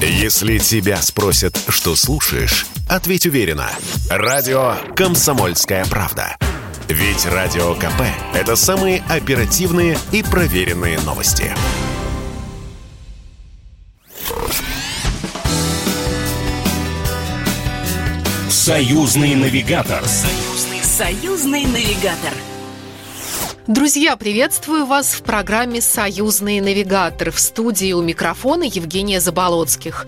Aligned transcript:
Если 0.00 0.58
тебя 0.58 1.00
спросят, 1.00 1.58
что 1.68 1.96
слушаешь, 1.96 2.66
ответь 2.86 3.24
уверенно. 3.24 3.70
Радио 4.10 4.74
«Комсомольская 4.94 5.86
правда». 5.86 6.36
Ведь 6.88 7.24
Радио 7.24 7.74
КП– 7.74 8.02
это 8.34 8.56
самые 8.56 9.02
оперативные 9.08 9.98
и 10.12 10.22
проверенные 10.22 11.00
новости. 11.00 11.52
Союзный 18.50 19.34
навигатор. 19.34 20.04
Союзный, 20.04 20.82
союзный 20.82 21.64
навигатор. 21.64 22.34
Друзья, 23.66 24.16
приветствую 24.16 24.86
вас 24.86 25.12
в 25.12 25.22
программе 25.22 25.80
«Союзный 25.80 26.60
навигатор». 26.60 27.32
В 27.32 27.40
студии 27.40 27.92
у 27.94 28.00
микрофона 28.00 28.62
Евгения 28.62 29.20
Заболоцких. 29.20 30.06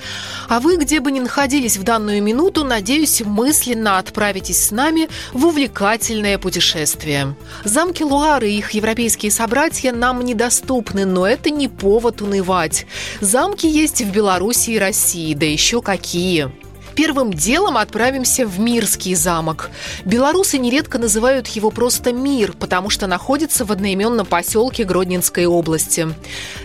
А 0.49 0.61
вы, 0.61 0.77
где 0.77 1.01
бы 1.01 1.11
ни 1.11 1.19
находились 1.19 1.77
в 1.77 1.83
данную 1.83 2.23
минуту, 2.23 2.65
надеюсь, 2.65 3.21
мысленно 3.21 3.99
отправитесь 3.99 4.67
с 4.67 4.71
нами 4.71 5.09
в 5.33 5.45
увлекательное 5.45 6.39
путешествие. 6.39 7.35
Замки 7.65 8.05
Луары 8.05 8.49
и 8.49 8.59
их 8.59 8.71
европейские 8.71 9.33
собратья 9.33 9.91
нам 9.91 10.25
недоступны, 10.25 11.05
но 11.05 11.27
это 11.27 11.51
не 11.51 11.67
повод 11.67 12.23
унывать. 12.23 12.87
Замки 13.21 13.67
есть 13.67 14.03
в 14.03 14.13
Беларуси 14.13 14.71
и 14.71 14.79
России, 14.79 15.35
да 15.35 15.47
еще 15.47 15.83
какие. 15.83 16.53
Первым 16.99 17.33
делом 17.33 17.77
отправимся 17.77 18.45
в 18.45 18.59
Мирский 18.59 19.15
замок. 19.15 19.71
Белорусы 20.05 20.59
нередко 20.59 20.99
называют 20.99 21.47
его 21.47 21.71
просто 21.71 22.13
Мир, 22.13 22.55
потому 22.59 22.91
что 22.91 23.07
находится 23.07 23.65
в 23.65 23.71
одноименном 23.71 24.27
поселке 24.27 24.83
Гродненской 24.83 25.47
области. 25.47 26.09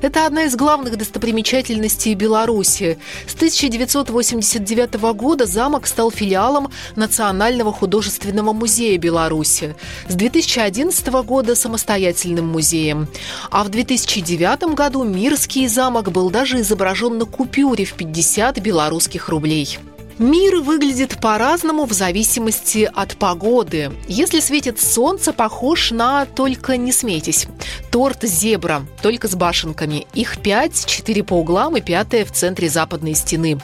Это 0.01 0.25
одна 0.25 0.45
из 0.45 0.55
главных 0.55 0.97
достопримечательностей 0.97 2.15
Беларуси. 2.15 2.97
С 3.27 3.35
1989 3.35 4.95
года 5.13 5.45
замок 5.45 5.85
стал 5.85 6.09
филиалом 6.09 6.71
Национального 6.95 7.71
художественного 7.71 8.53
музея 8.53 8.97
Беларуси. 8.97 9.75
С 10.07 10.15
2011 10.15 11.07
года 11.27 11.53
самостоятельным 11.53 12.47
музеем. 12.47 13.07
А 13.51 13.63
в 13.63 13.69
2009 13.69 14.73
году 14.73 15.03
Мирский 15.03 15.67
замок 15.67 16.11
был 16.11 16.31
даже 16.31 16.61
изображен 16.61 17.19
на 17.19 17.25
купюре 17.25 17.85
в 17.85 17.93
50 17.93 18.59
белорусских 18.61 19.29
рублей. 19.29 19.77
Мир 20.19 20.61
выглядит 20.61 21.19
по-разному 21.19 21.85
в 21.85 21.93
зависимости 21.93 22.89
от 22.93 23.15
погоды. 23.15 23.91
Если 24.07 24.39
светит 24.39 24.79
солнце, 24.79 25.33
похож 25.33 25.91
на 25.91 26.25
«только 26.25 26.77
не 26.77 26.91
смейтесь». 26.91 27.47
Торт 27.91 28.23
«Зебра», 28.23 28.85
только 29.01 29.27
с 29.27 29.35
башенками. 29.35 30.05
Их 30.13 30.39
пять, 30.41 30.85
четыре 30.85 31.23
по 31.23 31.33
углам 31.33 31.77
и 31.77 31.81
пятая 31.81 32.25
в 32.25 32.31
центре 32.31 32.69
западной 32.69 33.15
стены. 33.15 33.59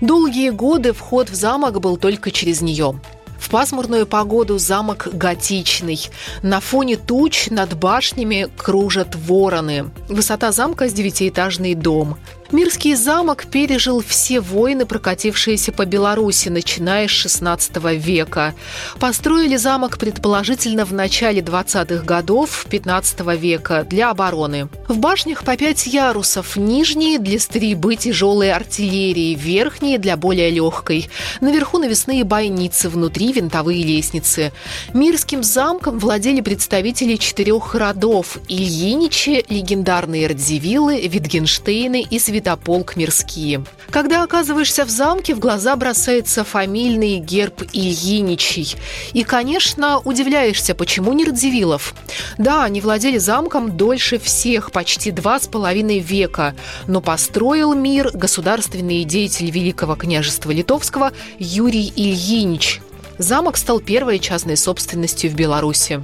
Долгие 0.00 0.50
годы 0.50 0.92
вход 0.92 1.30
в 1.30 1.34
замок 1.34 1.80
был 1.80 1.96
только 1.96 2.30
через 2.30 2.60
нее. 2.60 3.00
В 3.38 3.50
пасмурную 3.50 4.06
погоду 4.06 4.58
замок 4.58 5.08
готичный. 5.12 6.10
На 6.42 6.60
фоне 6.60 6.96
туч 6.96 7.48
над 7.50 7.78
башнями 7.78 8.48
кружат 8.56 9.14
вороны. 9.14 9.90
Высота 10.08 10.52
замка 10.52 10.88
с 10.88 10.92
девятиэтажный 10.92 11.74
дом. 11.74 12.18
Мирский 12.50 12.94
замок 12.94 13.44
пережил 13.44 14.02
все 14.02 14.40
войны, 14.40 14.86
прокатившиеся 14.86 15.70
по 15.70 15.84
Беларуси, 15.84 16.48
начиная 16.48 17.06
с 17.06 17.26
XVI 17.26 17.94
века. 17.94 18.54
Построили 18.98 19.56
замок 19.56 19.98
предположительно 19.98 20.86
в 20.86 20.94
начале 20.94 21.42
20-х 21.42 22.04
годов 22.04 22.64
XV 22.70 23.36
века 23.36 23.84
для 23.84 24.08
обороны. 24.10 24.70
В 24.88 24.96
башнях 24.96 25.44
по 25.44 25.58
пять 25.58 25.86
ярусов, 25.86 26.56
нижние 26.56 27.18
для 27.18 27.38
стрельбы 27.38 27.96
тяжелой 27.96 28.50
артиллерии, 28.50 29.34
верхние 29.34 29.98
для 29.98 30.16
более 30.16 30.50
легкой. 30.50 31.10
Наверху 31.42 31.76
навесные 31.76 32.24
бойницы, 32.24 32.88
внутри 32.88 33.34
винтовые 33.34 33.82
лестницы. 33.82 34.52
Мирским 34.94 35.42
замком 35.42 35.98
владели 35.98 36.40
представители 36.40 37.16
четырех 37.16 37.74
родов– 37.74 38.38
Ильиничи, 38.48 39.44
легендарные 39.50 40.28
Радзивиллы, 40.28 41.06
Витгенштейны 41.06 42.00
и 42.00 42.18
Святые 42.18 42.37
святополк 42.38 42.94
мирские. 42.94 43.64
Когда 43.90 44.22
оказываешься 44.22 44.84
в 44.84 44.90
замке, 44.90 45.34
в 45.34 45.40
глаза 45.40 45.74
бросается 45.74 46.44
фамильный 46.44 47.18
герб 47.18 47.62
Ильиничий. 47.72 48.76
И, 49.12 49.24
конечно, 49.24 49.98
удивляешься, 49.98 50.74
почему 50.74 51.12
не 51.14 51.24
Радзивиллов. 51.24 51.94
Да, 52.36 52.64
они 52.64 52.80
владели 52.80 53.18
замком 53.18 53.76
дольше 53.76 54.18
всех, 54.18 54.70
почти 54.70 55.10
два 55.10 55.40
с 55.40 55.48
половиной 55.48 55.98
века, 55.98 56.54
но 56.86 57.00
построил 57.00 57.74
мир 57.74 58.10
государственный 58.14 59.02
деятель 59.04 59.50
Великого 59.50 59.96
княжества 59.96 60.52
Литовского 60.52 61.12
Юрий 61.38 61.92
Ильинич. 61.96 62.80
Замок 63.18 63.56
стал 63.56 63.80
первой 63.80 64.20
частной 64.20 64.56
собственностью 64.56 65.30
в 65.30 65.34
Беларуси. 65.34 66.00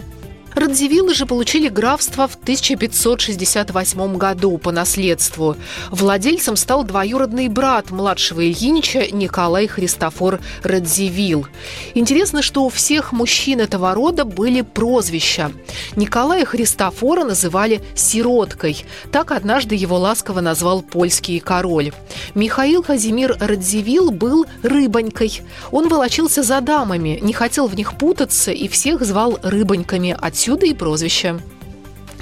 Радзивиллы 0.54 1.15
же 1.15 1.26
получили 1.26 1.69
графство 1.69 2.28
в 2.28 2.37
1568 2.37 4.16
году 4.16 4.56
по 4.59 4.70
наследству. 4.70 5.56
Владельцем 5.91 6.54
стал 6.54 6.84
двоюродный 6.84 7.48
брат 7.48 7.91
младшего 7.91 8.41
Ильинича 8.41 9.09
Николай 9.10 9.66
Христофор 9.66 10.41
Радзивилл. 10.62 11.48
Интересно, 11.94 12.41
что 12.41 12.64
у 12.64 12.69
всех 12.69 13.10
мужчин 13.10 13.60
этого 13.60 13.94
рода 13.94 14.25
были 14.25 14.60
прозвища. 14.60 15.50
Николая 15.97 16.44
Христофора 16.44 17.25
называли 17.25 17.82
«сироткой». 17.97 18.84
Так 19.10 19.32
однажды 19.32 19.75
его 19.75 19.98
ласково 19.98 20.41
назвал 20.41 20.82
польский 20.82 21.41
король. 21.41 21.93
Михаил 22.34 22.84
Казимир 22.84 23.37
Радзивилл 23.41 24.12
был 24.12 24.47
рыбонькой. 24.62 25.43
Он 25.72 25.88
волочился 25.88 26.44
за 26.44 26.60
дамами, 26.60 27.19
не 27.20 27.32
хотел 27.32 27.66
в 27.66 27.75
них 27.75 27.98
путаться 27.98 28.53
и 28.53 28.69
всех 28.69 29.04
звал 29.04 29.41
рыбоньками 29.43 30.16
отсюда 30.16 30.44
Отсюда 30.44 30.66
и 30.66 30.75
прозвище. 30.75 31.41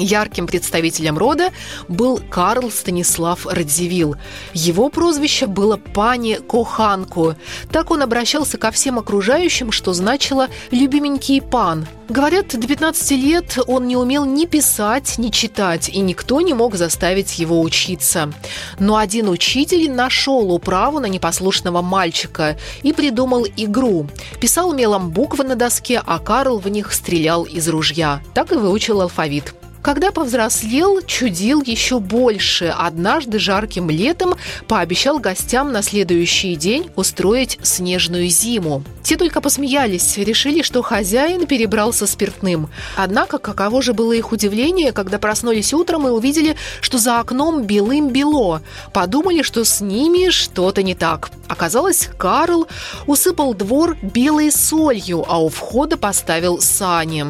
Ярким 0.02 0.46
представителем 0.48 1.16
рода 1.16 1.50
был 1.86 2.20
Карл 2.30 2.70
Станислав 2.70 3.46
Радзивилл. 3.46 4.16
Его 4.52 4.88
прозвище 4.88 5.46
было 5.46 5.76
«Пани 5.76 6.34
Коханку». 6.34 7.36
Так 7.70 7.90
он 7.90 8.02
обращался 8.02 8.58
ко 8.58 8.72
всем 8.72 8.98
окружающим, 8.98 9.70
что 9.70 9.92
значило 9.92 10.48
«любименький 10.72 11.40
пан». 11.40 11.86
Говорят, 12.08 12.48
до 12.48 12.66
15 12.66 13.10
лет 13.12 13.58
он 13.66 13.86
не 13.86 13.96
умел 13.96 14.24
ни 14.24 14.44
писать, 14.44 15.18
ни 15.18 15.30
читать, 15.30 15.88
и 15.88 16.00
никто 16.00 16.40
не 16.40 16.52
мог 16.52 16.74
заставить 16.74 17.38
его 17.38 17.60
учиться. 17.62 18.30
Но 18.78 18.96
один 18.96 19.28
учитель 19.28 19.90
нашел 19.90 20.52
управу 20.52 20.98
на 20.98 21.06
непослушного 21.06 21.80
мальчика 21.80 22.58
и 22.82 22.92
придумал 22.92 23.46
игру. 23.56 24.08
Писал 24.40 24.74
мелом 24.74 25.10
буквы 25.10 25.44
на 25.44 25.54
доске, 25.54 26.02
а 26.04 26.18
Карл 26.18 26.58
в 26.58 26.68
них 26.68 26.92
стрелял 26.92 27.44
из 27.44 27.68
ружья. 27.68 28.20
Так 28.34 28.52
и 28.52 28.56
выучил 28.56 29.00
алфавит. 29.00 29.54
Когда 29.82 30.12
повзрослел, 30.12 31.02
чудил 31.02 31.60
еще 31.60 31.98
больше. 31.98 32.66
Однажды 32.66 33.40
жарким 33.40 33.90
летом 33.90 34.34
пообещал 34.68 35.18
гостям 35.18 35.72
на 35.72 35.82
следующий 35.82 36.54
день 36.54 36.88
устроить 36.94 37.58
снежную 37.62 38.28
зиму. 38.28 38.84
Те 39.12 39.18
только 39.18 39.42
посмеялись, 39.42 40.16
решили, 40.16 40.62
что 40.62 40.80
хозяин 40.80 41.46
перебрался 41.46 42.06
спиртным. 42.06 42.70
Однако, 42.96 43.36
каково 43.36 43.82
же 43.82 43.92
было 43.92 44.14
их 44.14 44.32
удивление, 44.32 44.92
когда 44.92 45.18
проснулись 45.18 45.74
утром 45.74 46.08
и 46.08 46.10
увидели, 46.10 46.56
что 46.80 46.96
за 46.96 47.20
окном 47.20 47.64
белым-бело. 47.64 48.62
Подумали, 48.94 49.42
что 49.42 49.66
с 49.66 49.82
ними 49.82 50.30
что-то 50.30 50.82
не 50.82 50.94
так. 50.94 51.28
Оказалось, 51.46 52.08
Карл 52.16 52.66
усыпал 53.06 53.52
двор 53.52 53.98
белой 54.00 54.50
солью, 54.50 55.26
а 55.28 55.42
у 55.42 55.50
входа 55.50 55.98
поставил 55.98 56.62
сани. 56.62 57.26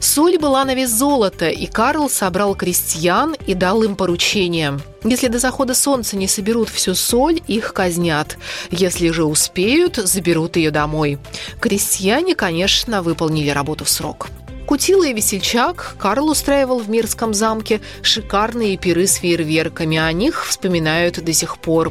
Соль 0.00 0.38
была 0.38 0.64
на 0.64 0.74
вес 0.74 0.88
золота, 0.88 1.50
и 1.50 1.66
Карл 1.66 2.08
собрал 2.08 2.54
крестьян 2.54 3.36
и 3.46 3.52
дал 3.52 3.82
им 3.82 3.96
поручение. 3.96 4.80
Если 5.04 5.28
до 5.28 5.38
захода 5.38 5.74
солнца 5.74 6.16
не 6.16 6.26
соберут 6.26 6.68
всю 6.68 6.94
соль, 6.94 7.40
их 7.46 7.72
казнят. 7.72 8.36
Если 8.70 9.10
же 9.10 9.24
успеют, 9.24 9.96
заберут 9.96 10.56
ее 10.56 10.70
домой. 10.70 11.18
Крестьяне, 11.60 12.34
конечно, 12.34 13.02
выполнили 13.02 13.50
работу 13.50 13.84
в 13.84 13.88
срок. 13.88 14.28
Кутила 14.66 15.04
и 15.04 15.14
весельчак 15.14 15.96
Карл 15.98 16.28
устраивал 16.28 16.80
в 16.80 16.90
Мирском 16.90 17.32
замке 17.32 17.80
шикарные 18.02 18.76
пиры 18.76 19.06
с 19.06 19.14
фейерверками. 19.14 19.96
О 19.96 20.12
них 20.12 20.46
вспоминают 20.46 21.24
до 21.24 21.32
сих 21.32 21.56
пор. 21.56 21.90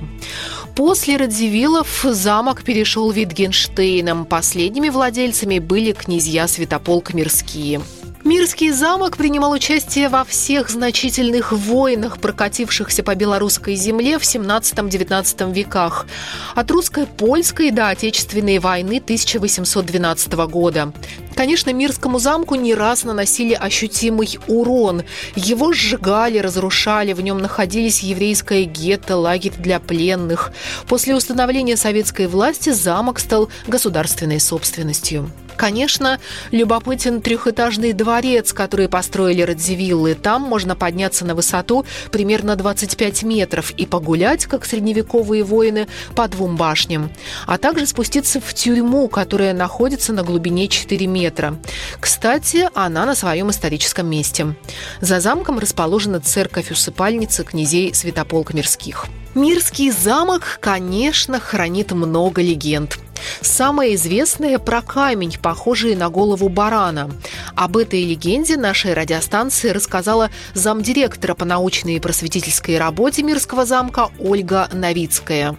После 0.76 1.18
Радзивиллов 1.18 2.04
замок 2.04 2.64
перешел 2.64 3.10
Витгенштейном. 3.10 4.28
Последними 4.28 4.90
владельцами 4.90 5.58
были 5.58 5.92
князья 5.92 6.48
Святополк 6.48 7.16
Мирские. 7.16 7.82
Мирский 8.28 8.72
замок 8.72 9.16
принимал 9.16 9.54
участие 9.54 10.10
во 10.10 10.26
всех 10.26 10.70
значительных 10.70 11.54
войнах, 11.54 12.20
прокатившихся 12.20 13.02
по 13.02 13.16
белорусской 13.16 13.76
земле 13.76 14.20
в 14.20 14.24
17-19 14.24 15.54
веках. 15.54 16.06
От 16.54 16.70
русско-польской 16.70 17.72
до 17.72 17.88
Отечественной 17.88 18.60
войны 18.60 18.98
1812 18.98 20.34
года. 20.50 20.92
Конечно, 21.36 21.72
Мирскому 21.72 22.20
замку 22.20 22.56
не 22.56 22.76
раз 22.76 23.06
наносили 23.06 23.54
ощутимый 23.54 24.38
урон. 24.48 25.04
Его 25.38 25.72
сжигали, 25.72 26.40
разрушали, 26.40 27.14
в 27.14 27.22
нем 27.22 27.38
находились 27.38 28.04
еврейское 28.04 28.66
гетто, 28.66 29.16
лагерь 29.16 29.54
для 29.58 29.80
пленных. 29.80 30.52
После 30.90 31.16
установления 31.16 31.78
советской 31.78 32.28
власти 32.28 32.72
замок 32.72 33.20
стал 33.20 33.48
государственной 33.68 34.42
собственностью. 34.42 35.32
Конечно, 35.58 36.20
любопытен 36.52 37.20
трехэтажный 37.20 37.92
дворец, 37.92 38.54
который 38.54 38.88
построили 38.88 39.42
Радзивиллы. 39.42 40.14
Там 40.14 40.44
можно 40.44 40.76
подняться 40.76 41.26
на 41.26 41.34
высоту 41.34 41.86
примерно 42.12 42.56
25 42.56 43.24
метров 43.24 43.72
и 43.72 43.88
погулять, 43.88 44.46
как 44.46 44.66
средневековые 44.66 45.44
воины, 45.44 45.88
по 46.16 46.28
двум 46.28 46.56
башням. 46.58 47.10
А 47.48 47.58
также 47.58 47.88
спуститься 47.88 48.40
в 48.40 48.54
тюрьму, 48.54 49.08
которая 49.08 49.54
находится 49.54 50.14
на 50.14 50.24
глубине 50.24 50.68
4 50.68 51.08
метра. 51.08 51.58
Кстати, 52.00 52.70
она 52.76 53.06
на 53.06 53.16
своем 53.16 53.50
историческом 53.50 54.08
месте. 54.08 54.56
За 55.02 55.20
замком 55.20 55.58
расположена 55.58 56.20
церковь-усыпальница 56.22 57.44
князей 57.44 57.94
Святополк 57.96 58.54
Мирских. 58.54 59.08
Мирский 59.34 59.92
замок, 59.92 60.58
конечно, 60.62 61.40
хранит 61.40 61.92
много 61.92 62.42
легенд. 62.42 62.98
Самое 63.42 63.96
известное 63.96 64.60
про 64.60 64.82
камень, 64.82 65.34
похожий 65.42 65.96
на 65.96 66.10
голову 66.10 66.50
барана. 66.50 67.10
Об 67.56 67.78
этой 67.78 68.04
легенде 68.04 68.58
нашей 68.58 68.94
радиостанции 68.94 69.70
рассказала 69.70 70.30
замдиректора 70.54 71.34
по 71.36 71.46
научной 71.46 71.96
и 71.96 72.00
просветительской 72.00 72.78
работе 72.78 73.24
Мирского 73.24 73.66
замка 73.66 74.08
Ольга 74.20 74.68
Новицкая. 74.74 75.56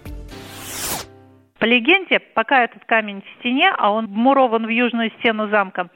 По 1.59 1.65
легенде, 1.65 2.21
пока 2.21 2.65
этот 2.65 2.85
камень 2.85 3.23
в 3.23 3.41
стене, 3.41 3.73
а 3.77 3.91
он 3.91 4.07
вмурован 4.07 4.67
в 4.67 4.69
южную 4.69 5.11
стену 5.19 5.49
замка, 5.49 5.89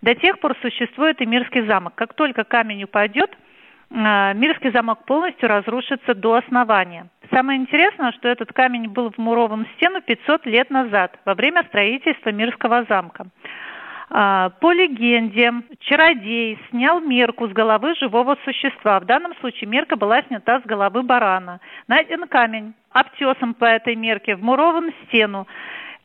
до 0.00 0.14
тех 0.14 0.38
пор 0.40 0.56
существует 0.62 1.20
и 1.20 1.26
Мирский 1.26 1.66
замок. 1.66 1.94
Как 1.94 2.14
только 2.14 2.44
камень 2.44 2.84
упадет, 2.84 3.30
э, 3.90 4.34
Мирский 4.34 4.70
замок 4.72 5.04
полностью 5.04 5.48
разрушится 5.48 6.14
до 6.14 6.34
основания. 6.34 7.08
Самое 7.32 7.58
интересное, 7.58 8.12
что 8.12 8.28
этот 8.28 8.52
камень 8.52 8.88
был 8.88 9.10
вмурован 9.16 9.64
в 9.64 9.76
стену 9.76 10.02
500 10.02 10.44
лет 10.44 10.68
назад, 10.68 11.18
во 11.24 11.34
время 11.34 11.64
строительства 11.64 12.28
Мирского 12.28 12.84
замка. 12.86 13.26
А, 14.10 14.50
по 14.60 14.70
легенде, 14.70 15.50
чародей 15.80 16.58
снял 16.68 17.00
мерку 17.00 17.48
с 17.48 17.52
головы 17.52 17.94
живого 17.94 18.36
существа. 18.44 19.00
В 19.00 19.06
данном 19.06 19.34
случае 19.36 19.70
мерка 19.70 19.96
была 19.96 20.20
снята 20.24 20.60
с 20.60 20.64
головы 20.64 21.02
барана. 21.02 21.60
Найден 21.88 22.28
камень, 22.28 22.74
обтесом 22.90 23.54
по 23.54 23.64
этой 23.64 23.96
мерке, 23.96 24.36
вмурован 24.36 24.92
в 24.92 25.06
стену. 25.06 25.46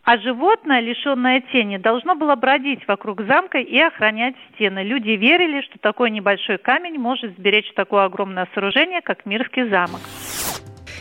А 0.06 0.18
животное, 0.20 0.80
лишенное 0.80 1.42
тени, 1.52 1.76
должно 1.76 2.16
было 2.16 2.38
бродить 2.38 2.88
вокруг 2.88 3.24
замка 3.24 3.58
и 3.58 3.78
охранять 3.78 4.36
стены. 4.54 4.84
Люди 4.84 5.10
верили, 5.10 5.60
что 5.64 5.78
такой 5.80 6.10
небольшой 6.12 6.58
камень 6.60 6.98
может 6.98 7.38
сберечь 7.38 7.74
такое 7.74 8.06
огромное 8.06 8.48
сооружение, 8.54 9.02
как 9.02 9.26
Мирский 9.26 9.68
замок. 9.68 10.00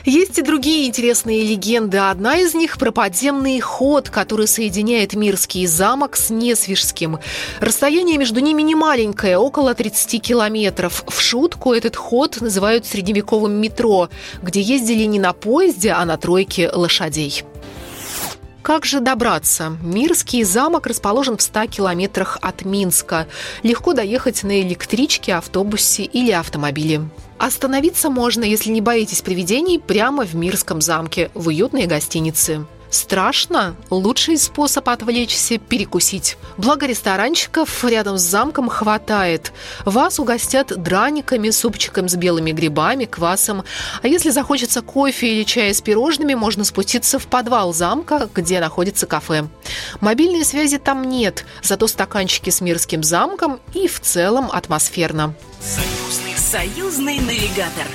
Есть 0.07 0.39
и 0.39 0.43
другие 0.43 0.87
интересные 0.87 1.43
легенды. 1.43 1.99
Одна 1.99 2.39
из 2.39 2.55
них 2.55 2.79
про 2.79 2.93
подземный 2.93 3.59
ход, 3.59 4.09
который 4.09 4.47
соединяет 4.47 5.15
Мирский 5.15 5.67
замок 5.67 6.15
с 6.15 6.31
Несвижским. 6.31 7.19
Расстояние 7.59 8.17
между 8.17 8.39
ними 8.39 8.63
не 8.63 8.77
маленькое, 8.77 9.37
около 9.37 9.75
30 9.75 10.23
километров. 10.23 11.03
В 11.09 11.21
шутку 11.21 11.73
этот 11.73 11.97
ход 11.97 12.41
называют 12.41 12.87
средневековым 12.87 13.55
метро, 13.55 14.09
где 14.43 14.61
ездили 14.61 15.03
не 15.07 15.19
на 15.19 15.33
поезде, 15.33 15.91
а 15.91 16.05
на 16.05 16.17
тройке 16.17 16.71
лошадей. 16.73 17.43
Как 18.63 18.85
же 18.85 19.01
добраться? 19.01 19.77
Мирский 19.83 20.45
замок 20.45 20.87
расположен 20.87 21.37
в 21.37 21.43
100 21.43 21.67
километрах 21.67 22.39
от 22.43 22.65
Минска. 22.65 23.27
Легко 23.65 23.93
доехать 23.93 24.45
на 24.45 24.61
электричке, 24.61 25.35
автобусе 25.35 26.05
или 26.05 26.31
автомобиле. 26.31 27.03
Остановиться 27.39 28.11
можно, 28.11 28.45
если 28.45 28.71
не 28.71 28.81
боитесь 28.81 29.23
привидений, 29.23 29.79
прямо 29.79 30.25
в 30.25 30.35
Мирском 30.35 30.81
замке, 30.81 31.31
в 31.35 31.49
уютной 31.49 31.87
гостинице. 31.87 32.67
Страшно? 32.89 33.77
Лучший 33.91 34.39
способ 34.39 34.89
отвлечься– 34.89 35.59
перекусить. 35.69 36.39
Благо 36.57 36.87
ресторанчиков 36.87 37.85
рядом 37.85 38.17
с 38.17 38.23
замком 38.23 38.69
хватает. 38.69 39.53
Вас 39.85 40.19
угостят 40.19 40.69
драниками, 40.83 41.51
супчиком 41.51 42.09
с 42.09 42.15
белыми 42.15 42.53
грибами, 42.53 43.05
квасом. 43.05 43.65
А 44.03 44.09
если 44.09 44.31
захочется 44.31 44.83
кофе 44.83 45.35
или 45.35 45.43
чая 45.43 45.75
с 45.75 45.83
пирожными, 45.83 46.35
можно 46.35 46.65
спуститься 46.65 47.19
в 47.19 47.27
подвал 47.27 47.75
замка, 47.75 48.29
где 48.35 48.61
находится 48.61 49.07
кафе. 49.07 49.49
Мобильной 50.01 50.45
связи 50.45 50.79
там 50.79 51.05
нет, 51.05 51.45
зато 51.63 51.89
стаканчики 51.89 52.51
с 52.51 52.61
Мирским 52.61 53.03
замком 53.03 53.61
и 53.75 53.89
в 53.89 54.01
целом 54.01 54.49
атмосферно. 54.51 55.35
Союзный, 55.61 55.96
союзный 56.47 57.19
навигатор. 57.19 57.89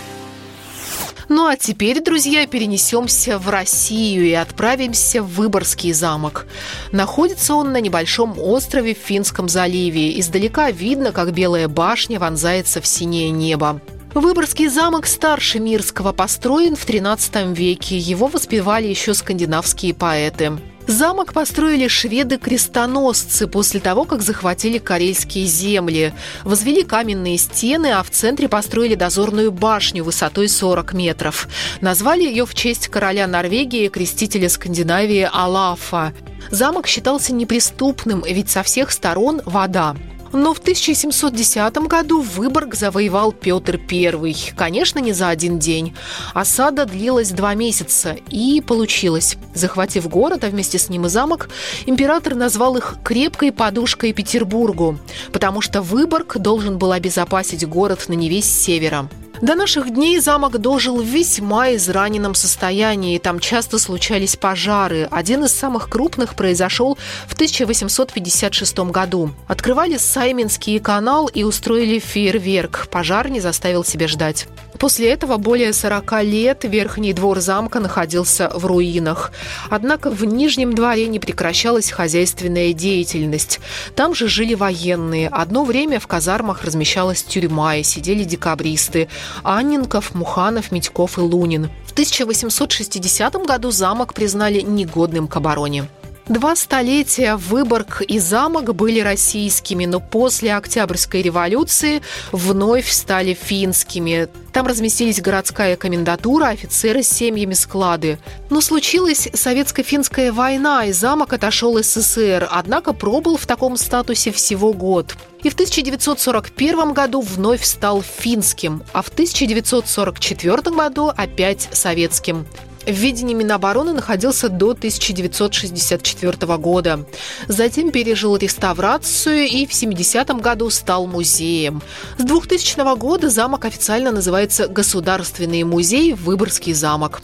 Ну 1.30 1.48
а 1.48 1.56
теперь, 1.56 2.02
друзья, 2.04 2.46
перенесемся 2.46 3.40
в 3.40 3.48
Россию 3.50 4.26
и 4.26 4.34
отправимся 4.34 5.24
в 5.24 5.36
Выборгский 5.36 5.94
замок. 5.94 6.46
Находится 6.92 7.56
он 7.56 7.72
на 7.72 7.80
небольшом 7.80 8.38
острове 8.38 8.94
в 8.94 8.98
Финском 8.98 9.48
заливе. 9.48 10.20
Издалека 10.20 10.70
видно, 10.70 11.14
как 11.14 11.32
белая 11.32 11.70
башня 11.70 12.20
вонзается 12.20 12.82
в 12.82 12.88
синее 12.88 13.30
небо. 13.30 13.80
Выборгский 14.14 14.68
замок 14.68 15.08
старше 15.08 15.60
Мирского 15.60 16.12
построен 16.12 16.76
в 16.76 16.86
XIII 16.86 17.56
веке. 17.56 17.98
Его 17.98 18.28
воспевали 18.28 18.88
еще 18.88 19.14
скандинавские 19.14 19.94
поэты. 19.94 20.60
Замок 20.88 21.34
построили 21.34 21.88
шведы-крестоносцы 21.88 23.48
после 23.48 23.80
того, 23.80 24.06
как 24.06 24.22
захватили 24.22 24.78
карельские 24.78 25.46
земли. 25.46 26.14
Возвели 26.44 26.84
каменные 26.84 27.38
стены, 27.38 27.92
а 27.92 28.04
в 28.04 28.10
центре 28.10 28.50
построили 28.50 28.96
дозорную 28.96 29.52
башню 29.52 30.04
высотой 30.04 30.50
40 30.50 30.94
метров. 30.94 31.48
Назвали 31.82 32.24
ее 32.24 32.46
в 32.46 32.54
честь 32.54 32.88
короля 32.88 33.28
Норвегии, 33.28 33.88
крестителя 33.88 34.50
Скандинавии 34.50 35.30
Алафа. 35.32 36.14
Замок 36.50 36.88
считался 36.88 37.34
неприступным, 37.34 38.24
ведь 38.28 38.50
со 38.50 38.64
всех 38.64 38.92
сторон 38.92 39.42
вода. 39.46 39.96
Но 40.34 40.54
в 40.54 40.60
1710 40.60 41.78
году 41.88 42.22
Выборг 42.22 42.76
завоевал 42.76 43.32
Петр 43.32 43.80
I. 43.90 44.36
Конечно, 44.56 45.00
не 45.00 45.12
за 45.12 45.30
один 45.30 45.60
день. 45.60 45.96
Осада 46.34 46.86
длилась 46.86 47.32
два 47.32 47.54
месяца, 47.54 48.16
и 48.30 48.62
получилось. 48.62 49.38
Захватив 49.54 50.08
город, 50.08 50.44
а 50.44 50.48
вместе 50.48 50.80
с 50.80 50.90
ним 50.90 51.06
и 51.06 51.10
замок, 51.10 51.50
император 51.86 52.36
назвал 52.36 52.78
их 52.78 52.96
«крепкой 53.04 53.52
подушкой 53.52 54.14
Петербургу», 54.14 54.98
потому 55.34 55.62
что 55.62 55.82
Выборг 55.82 56.38
должен 56.38 56.78
был 56.78 56.92
обезопасить 56.92 57.68
город 57.68 58.06
на 58.08 58.14
Неве 58.14 58.42
с 58.42 58.46
севера. 58.46 59.10
До 59.42 59.56
наших 59.56 59.92
дней 59.92 60.20
замок 60.20 60.60
дожил 60.60 61.02
в 61.02 61.04
весьма 61.04 61.74
израненном 61.74 62.36
состоянии. 62.36 63.18
Там 63.18 63.40
часто 63.40 63.80
случались 63.80 64.36
пожары. 64.36 65.08
Один 65.10 65.46
из 65.46 65.52
самых 65.52 65.90
крупных 65.90 66.36
произошел 66.36 66.96
в 67.28 67.34
1856 67.34 68.92
году. 68.92 69.32
Открывали 69.48 69.98
Сайминский 69.98 70.80
канал 70.80 71.26
и 71.26 71.42
устроили 71.42 71.98
фейерверк. 71.98 72.88
Пожар 72.92 73.30
не 73.30 73.40
заставил 73.40 73.84
себя 73.84 74.08
ждать. 74.08 74.48
После 74.82 75.12
этого 75.12 75.38
более 75.38 75.74
40 75.74 76.24
лет 76.24 76.64
верхний 76.64 77.14
двор 77.14 77.40
замка 77.40 77.80
находился 77.80 78.50
в 78.52 78.66
руинах. 78.66 79.32
Однако 79.70 80.10
в 80.10 80.26
Нижнем 80.26 80.74
дворе 80.74 81.08
не 81.08 81.20
прекращалась 81.20 81.92
хозяйственная 81.92 82.74
деятельность. 82.74 83.60
Там 83.96 84.16
же 84.16 84.28
жили 84.28 84.56
военные. 84.56 85.28
Одно 85.30 85.66
время 85.66 86.00
в 86.00 86.08
казармах 86.08 86.64
размещалась 86.64 87.22
тюрьма 87.22 87.76
и 87.76 87.84
сидели 87.84 88.24
декабристы. 88.24 89.08
Анненков, 89.44 90.14
Муханов, 90.16 90.72
Медьков 90.72 91.18
и 91.18 91.22
Лунин. 91.22 91.70
В 91.86 91.92
1860 91.92 93.36
году 93.46 93.72
замок 93.72 94.14
признали 94.14 94.62
негодным 94.62 95.28
к 95.28 95.36
обороне. 95.36 95.88
Два 96.32 96.56
столетия 96.56 97.36
Выборг 97.36 98.02
и 98.08 98.18
замок 98.18 98.74
были 98.74 99.02
российскими, 99.02 99.86
но 99.86 100.00
после 100.00 100.56
Октябрьской 100.56 101.22
революции 101.22 102.02
вновь 102.32 102.90
стали 102.90 103.34
финскими. 103.34 104.30
Там 104.54 104.66
разместились 104.66 105.20
городская 105.20 105.76
комендатура, 105.76 106.46
офицеры 106.46 107.04
с 107.04 107.10
семьями 107.10 107.54
склады. 107.54 108.18
Но 108.50 108.62
случилась 108.62 109.28
советско-финская 109.34 110.32
война, 110.32 110.86
и 110.86 110.94
замок 110.94 111.34
отошел 111.34 111.78
СССР, 111.84 112.48
однако 112.50 112.94
пробыл 112.94 113.36
в 113.36 113.46
таком 113.46 113.76
статусе 113.76 114.32
всего 114.32 114.72
год. 114.72 115.18
И 115.44 115.50
в 115.50 115.54
1941 115.56 116.94
году 116.94 117.20
вновь 117.20 117.66
стал 117.66 118.02
финским, 118.02 118.84
а 118.94 119.02
в 119.02 119.10
1944 119.10 120.74
году 120.74 121.12
опять 121.14 121.68
советским. 121.74 122.46
В 122.86 122.92
ведении 122.92 123.36
Минобороны 123.36 123.94
находился 123.94 124.50
до 124.50 124.72
1964 124.72 126.58
года. 126.58 127.06
Затем 127.48 127.92
пережил 127.92 128.38
реставрацию 128.38 129.46
и 129.46 129.66
в 129.66 129.72
70-м 129.72 130.40
году 130.40 130.70
стал 130.70 131.06
музеем. 131.06 131.82
С 132.18 132.24
2000 132.24 132.98
года 132.98 133.30
замок 133.30 133.66
официально 133.66 134.12
называется 134.12 134.68
Государственный 134.68 135.64
музей 135.64 136.14
Выборгский 136.14 136.74
замок. 136.74 137.22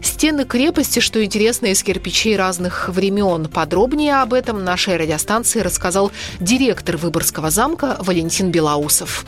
Стены 0.00 0.44
крепости, 0.44 1.00
что 1.00 1.24
интересно, 1.24 1.66
из 1.66 1.82
кирпичей 1.82 2.36
разных 2.36 2.88
времен. 2.88 3.46
Подробнее 3.46 4.16
об 4.16 4.32
этом 4.32 4.64
нашей 4.64 4.96
радиостанции 4.96 5.60
рассказал 5.60 6.10
директор 6.40 6.96
Выборгского 6.96 7.50
замка 7.50 7.96
Валентин 8.00 8.50
Белоусов 8.50 9.24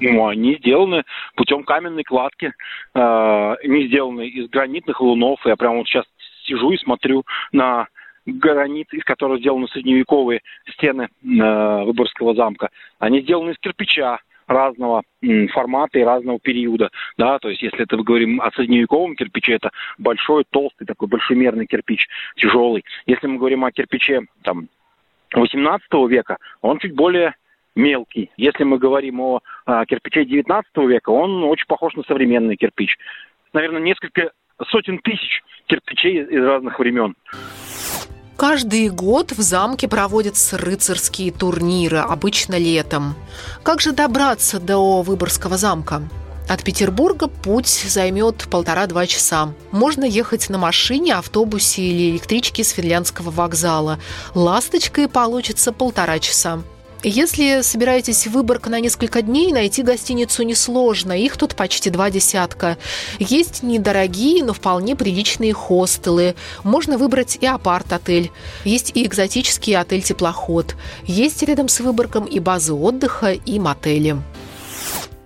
ну, 0.00 0.26
они 0.26 0.56
сделаны 0.56 1.04
путем 1.36 1.64
каменной 1.64 2.04
кладки, 2.04 2.52
э, 2.94 3.54
не 3.64 3.88
сделаны 3.88 4.28
из 4.28 4.48
гранитных 4.48 4.93
лунов. 5.00 5.44
Я 5.44 5.56
прямо 5.56 5.78
вот 5.78 5.86
сейчас 5.86 6.04
сижу 6.44 6.70
и 6.70 6.78
смотрю 6.78 7.24
на 7.52 7.88
гранит, 8.26 8.92
из 8.92 9.04
которого 9.04 9.38
сделаны 9.38 9.68
средневековые 9.68 10.40
стены 10.72 11.08
э, 11.08 11.84
Выборгского 11.84 12.34
замка. 12.34 12.70
Они 12.98 13.20
сделаны 13.20 13.50
из 13.50 13.58
кирпича 13.58 14.20
разного 14.46 15.02
формата 15.52 15.98
и 15.98 16.04
разного 16.04 16.38
периода, 16.38 16.90
да, 17.16 17.38
то 17.38 17.48
есть 17.48 17.62
если 17.62 17.82
это 17.82 17.96
мы 17.96 18.04
говорим 18.04 18.42
о 18.42 18.50
средневековом 18.52 19.16
кирпиче, 19.16 19.54
это 19.54 19.70
большой, 19.96 20.44
толстый, 20.50 20.84
такой 20.84 21.08
большемерный 21.08 21.66
кирпич, 21.66 22.06
тяжелый. 22.36 22.84
Если 23.06 23.26
мы 23.26 23.38
говорим 23.38 23.64
о 23.64 23.72
кирпиче, 23.72 24.22
там, 24.42 24.68
18 25.32 25.86
века, 26.08 26.36
он 26.60 26.78
чуть 26.78 26.94
более 26.94 27.34
мелкий. 27.74 28.30
Если 28.36 28.64
мы 28.64 28.78
говорим 28.78 29.20
о, 29.20 29.40
о 29.64 29.84
кирпиче 29.86 30.24
19 30.24 30.76
века, 30.88 31.10
он 31.10 31.42
очень 31.44 31.66
похож 31.66 31.94
на 31.94 32.02
современный 32.04 32.56
кирпич. 32.56 32.96
Наверное, 33.52 33.80
несколько 33.80 34.32
сотен 34.70 34.98
тысяч 34.98 35.42
кирпичей 35.66 36.22
из 36.22 36.44
разных 36.44 36.78
времен. 36.78 37.14
Каждый 38.36 38.88
год 38.88 39.32
в 39.32 39.40
замке 39.40 39.88
проводятся 39.88 40.58
рыцарские 40.58 41.30
турниры, 41.30 41.98
обычно 41.98 42.58
летом. 42.58 43.14
Как 43.62 43.80
же 43.80 43.92
добраться 43.92 44.58
до 44.58 45.02
Выборгского 45.02 45.56
замка? 45.56 46.02
От 46.48 46.62
Петербурга 46.62 47.28
путь 47.28 47.68
займет 47.68 48.46
полтора-два 48.50 49.06
часа. 49.06 49.54
Можно 49.70 50.04
ехать 50.04 50.50
на 50.50 50.58
машине, 50.58 51.14
автобусе 51.14 51.82
или 51.82 52.10
электричке 52.10 52.64
с 52.64 52.70
финляндского 52.70 53.30
вокзала. 53.30 53.98
Ласточкой 54.34 55.08
получится 55.08 55.72
полтора 55.72 56.18
часа. 56.18 56.62
Если 57.06 57.60
собираетесь 57.60 58.26
в 58.26 58.30
Выборг 58.30 58.66
на 58.68 58.80
несколько 58.80 59.20
дней, 59.20 59.52
найти 59.52 59.82
гостиницу 59.82 60.42
несложно. 60.42 61.12
Их 61.12 61.36
тут 61.36 61.54
почти 61.54 61.90
два 61.90 62.10
десятка. 62.10 62.78
Есть 63.18 63.62
недорогие, 63.62 64.42
но 64.42 64.54
вполне 64.54 64.96
приличные 64.96 65.52
хостелы. 65.52 66.34
Можно 66.62 66.96
выбрать 66.96 67.36
и 67.42 67.46
апарт-отель. 67.46 68.32
Есть 68.64 68.92
и 68.94 69.04
экзотический 69.04 69.76
отель-теплоход. 69.76 70.76
Есть 71.04 71.42
рядом 71.42 71.68
с 71.68 71.80
Выборгом 71.80 72.24
и 72.24 72.38
базы 72.38 72.72
отдыха, 72.72 73.32
и 73.32 73.58
мотели. 73.58 74.16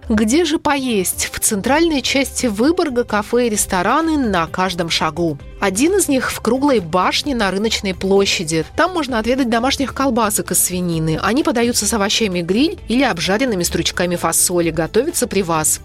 Где 0.09 0.47
же 0.47 0.59
поесть? 0.59 1.29
В 1.31 1.39
центральной 1.39 2.01
части 2.01 2.47
Выборга 2.47 3.05
кафе 3.05 3.47
и 3.47 3.51
рестораны 3.51 4.17
на 4.17 4.47
каждом 4.47 4.89
шагу. 4.89 5.39
Один 5.61 5.97
из 5.97 6.09
них 6.09 6.33
в 6.33 6.41
круглой 6.41 6.81
башне 6.81 7.35
на 7.35 7.51
рыночной 7.51 7.95
площади. 7.95 8.65
Там 8.75 8.95
можно 8.95 9.19
отведать 9.19 9.51
домашних 9.51 9.93
колбасок 9.93 10.53
из 10.53 10.61
свинины. 10.61 11.19
Они 11.21 11.45
подаются 11.45 11.85
с 11.85 11.93
овощами 11.93 12.41
гриль 12.41 12.79
или 12.89 13.03
обжаренными 13.03 13.63
стручками 13.65 14.17
фасоли. 14.17 14.71
Готовятся 14.71 15.27
при 15.27 15.43
вас. 15.43 15.81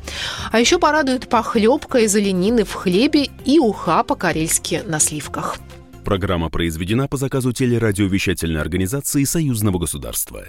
А 0.52 0.60
еще 0.60 0.80
порадует 0.80 1.28
похлебка 1.28 2.00
из 2.00 2.16
оленины 2.16 2.64
в 2.64 2.74
хлебе 2.74 3.28
и 3.44 3.60
уха 3.60 4.04
по-карельски 4.04 4.84
на 4.86 5.00
сливках. 5.00 5.58
Программа 6.06 6.50
произведена 6.50 7.08
по 7.10 7.18
заказу 7.18 7.52
телерадиовещательной 7.52 8.62
организации 8.62 9.24
Союзного 9.26 9.80
государства. 9.80 10.44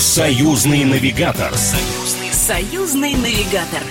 Союзный 0.00 0.84
навигатор. 0.86 1.54
Союзный, 1.54 2.32
союзный 2.32 3.12
навигатор. 3.12 3.82